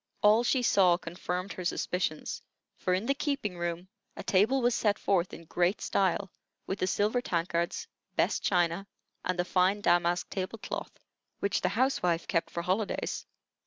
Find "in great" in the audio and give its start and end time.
5.31-5.79